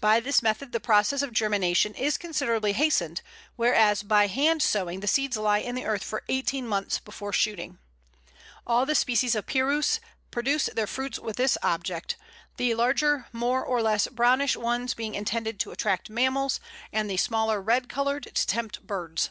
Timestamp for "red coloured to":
17.68-18.44